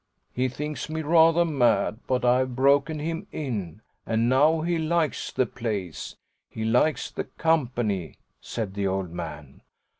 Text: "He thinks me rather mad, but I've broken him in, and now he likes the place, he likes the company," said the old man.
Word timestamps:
"He 0.33 0.47
thinks 0.47 0.89
me 0.89 1.03
rather 1.03 1.45
mad, 1.45 1.99
but 2.07 2.25
I've 2.25 2.55
broken 2.55 2.97
him 2.97 3.27
in, 3.31 3.83
and 4.03 4.27
now 4.27 4.61
he 4.61 4.79
likes 4.79 5.31
the 5.31 5.45
place, 5.45 6.15
he 6.49 6.65
likes 6.65 7.11
the 7.11 7.25
company," 7.25 8.15
said 8.39 8.73
the 8.73 8.87
old 8.87 9.11
man. 9.11 9.61